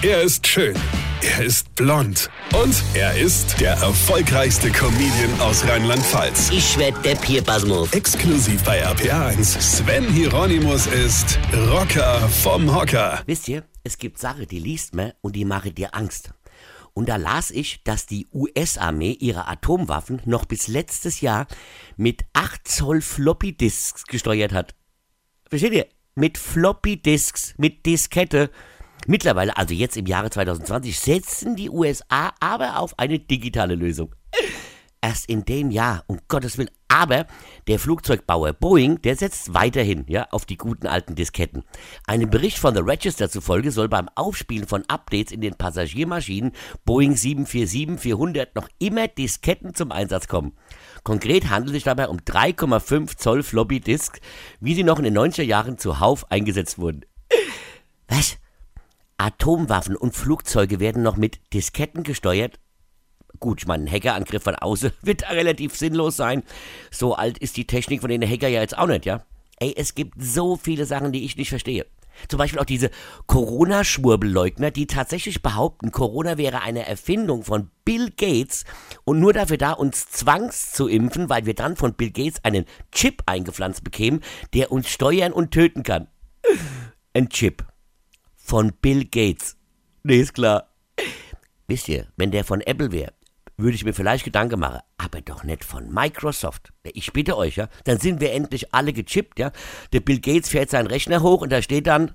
[0.00, 0.76] Er ist schön.
[1.22, 2.30] Er ist blond.
[2.54, 6.50] Und er ist der erfolgreichste Comedian aus Rheinland-Pfalz.
[6.52, 7.92] Ich werd der Pierpasmus.
[7.92, 9.60] Exklusiv bei RPA1.
[9.60, 13.24] Sven Hieronymus ist Rocker vom Hocker.
[13.26, 16.32] Wisst ihr, es gibt Sachen, die liest man und die machen dir Angst.
[16.94, 21.48] Und da las ich, dass die US-Armee ihre Atomwaffen noch bis letztes Jahr
[21.96, 24.76] mit 8 Zoll Floppy Disks gesteuert hat.
[25.48, 25.88] Versteht ihr?
[26.14, 28.52] Mit Floppy Disks, mit Diskette.
[29.06, 34.14] Mittlerweile, also jetzt im Jahre 2020, setzen die USA aber auf eine digitale Lösung.
[35.00, 36.70] Erst in dem Jahr, um Gottes Willen.
[36.88, 37.26] Aber
[37.68, 41.62] der Flugzeugbauer Boeing, der setzt weiterhin ja, auf die guten alten Disketten.
[42.06, 46.52] Einem Bericht von The Register zufolge soll beim Aufspielen von Updates in den Passagiermaschinen
[46.84, 50.54] Boeing 747-400 noch immer Disketten zum Einsatz kommen.
[51.04, 54.20] Konkret handelt es sich dabei um 3,5 Zoll Floppy Disks,
[54.60, 57.04] wie sie noch in den 90er Jahren zuhauf eingesetzt wurden.
[58.08, 58.37] Was?
[59.18, 62.58] Atomwaffen und Flugzeuge werden noch mit Disketten gesteuert?
[63.40, 66.42] Gut, ich meine, ein Hackerangriff von außen wird relativ sinnlos sein.
[66.90, 69.24] So alt ist die Technik von den Hacker ja jetzt auch nicht, ja?
[69.60, 71.86] Ey, es gibt so viele Sachen, die ich nicht verstehe.
[72.28, 72.90] Zum Beispiel auch diese
[73.26, 78.64] Corona-Schwurbelleugner, die tatsächlich behaupten, Corona wäre eine Erfindung von Bill Gates
[79.04, 82.64] und nur dafür da, uns zwangs zu impfen, weil wir dann von Bill Gates einen
[82.90, 84.20] Chip eingepflanzt bekämen,
[84.52, 86.08] der uns steuern und töten kann.
[87.14, 87.67] Ein Chip.
[88.48, 89.58] Von Bill Gates.
[90.04, 90.70] Nee, ist klar.
[91.66, 93.12] Wisst ihr, wenn der von Apple wäre,
[93.58, 96.72] würde ich mir vielleicht Gedanken machen, aber doch nicht von Microsoft.
[96.82, 99.52] Ich bitte euch, ja, dann sind wir endlich alle gechippt, ja.
[99.92, 102.14] Der Bill Gates fährt seinen Rechner hoch und da steht dann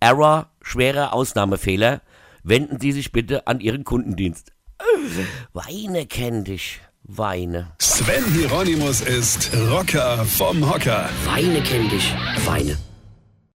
[0.00, 2.02] Error, schwerer Ausnahmefehler.
[2.42, 4.52] Wenden Sie sich bitte an Ihren Kundendienst.
[5.54, 6.80] Weine kenn dich.
[7.04, 7.72] Weine.
[7.78, 11.08] Sven Hieronymus ist Rocker vom Hocker.
[11.24, 12.14] Weine kenn dich.
[12.44, 12.76] Weine.